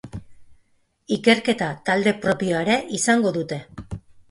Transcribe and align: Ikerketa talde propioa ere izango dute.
Ikerketa 1.17 1.67
talde 1.91 2.15
propioa 2.25 2.65
ere 2.67 2.81
izango 3.03 3.37
dute. 3.39 3.63